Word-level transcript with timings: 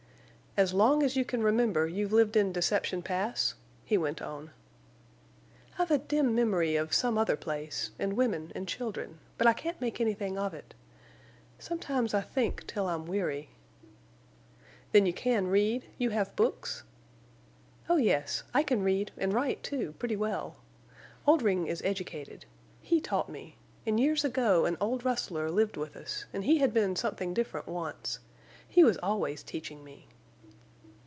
"As 0.57 0.73
long 0.73 1.01
as 1.01 1.15
you 1.15 1.23
can 1.23 1.41
remember—you've 1.41 2.11
lived 2.11 2.35
in 2.35 2.51
Deception 2.51 3.01
Pass?" 3.03 3.53
he 3.85 3.97
went 3.97 4.21
on. 4.21 4.51
"I've 5.79 5.91
a 5.91 5.97
dim 5.97 6.35
memory 6.35 6.75
of 6.75 6.93
some 6.93 7.17
other 7.17 7.37
place, 7.37 7.91
and 7.97 8.17
women 8.17 8.51
and 8.53 8.67
children; 8.67 9.19
but 9.37 9.47
I 9.47 9.53
can't 9.53 9.79
make 9.79 10.01
anything 10.01 10.37
of 10.37 10.53
it. 10.53 10.73
Sometimes 11.57 12.13
I 12.13 12.19
think 12.19 12.67
till 12.67 12.87
I'm 12.87 13.05
weary." 13.05 13.51
"Then 14.91 15.05
you 15.05 15.13
can 15.13 15.47
read—you 15.47 16.09
have 16.09 16.35
books?" 16.35 16.83
"Oh 17.87 17.95
yes, 17.95 18.43
I 18.53 18.61
can 18.61 18.83
read, 18.83 19.13
and 19.17 19.31
write, 19.31 19.63
too, 19.63 19.95
pretty 19.99 20.17
well. 20.17 20.57
Oldring 21.25 21.67
is 21.67 21.81
educated. 21.85 22.43
He 22.81 22.99
taught 22.99 23.29
me, 23.29 23.55
and 23.85 23.97
years 24.01 24.25
ago 24.25 24.65
an 24.65 24.75
old 24.81 25.05
rustler 25.05 25.49
lived 25.49 25.77
with 25.77 25.95
us, 25.95 26.25
and 26.33 26.43
he 26.43 26.57
had 26.57 26.73
been 26.73 26.97
something 26.97 27.33
different 27.33 27.67
once. 27.67 28.19
He 28.67 28.83
was 28.83 28.97
always 28.97 29.43
teaching 29.43 29.81
me." 29.81 30.09